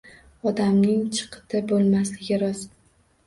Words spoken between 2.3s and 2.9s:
rost